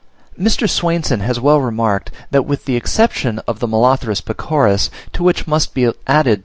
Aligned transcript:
Mr. 0.35 0.67
Swainson 0.67 1.19
has 1.19 1.39
well 1.39 1.61
remarked, 1.61 2.09
that 2.31 2.41
with 2.47 2.65
the 2.65 2.75
exception 2.75 3.37
of 3.47 3.59
the 3.59 3.67
Molothrus 3.67 4.19
pecoris, 4.19 4.89
to 5.13 5.21
which 5.21 5.45
must 5.45 5.75
be 5.75 5.91
added 6.07 6.39
the 6.39 6.39
M. 6.39 6.39